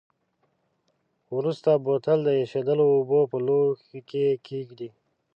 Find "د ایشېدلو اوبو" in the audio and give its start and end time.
2.23-3.19